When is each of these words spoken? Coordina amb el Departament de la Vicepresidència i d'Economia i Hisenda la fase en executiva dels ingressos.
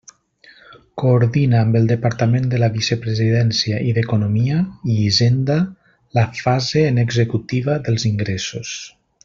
Coordina 1.01 1.59
amb 1.65 1.77
el 1.79 1.85
Departament 1.91 2.47
de 2.53 2.61
la 2.63 2.69
Vicepresidència 2.79 3.81
i 3.91 3.95
d'Economia 3.99 4.63
i 4.95 4.97
Hisenda 5.03 5.61
la 6.21 6.27
fase 6.47 6.87
en 6.93 7.01
executiva 7.07 7.81
dels 7.91 8.11
ingressos. 8.15 8.73